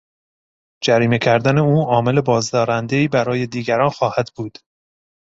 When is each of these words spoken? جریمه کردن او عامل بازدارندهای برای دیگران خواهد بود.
جریمه 0.83 1.17
کردن 1.17 1.57
او 1.57 1.83
عامل 1.85 2.21
بازدارندهای 2.21 3.07
برای 3.07 3.47
دیگران 3.47 3.89
خواهد 3.89 4.29
بود. 4.35 4.57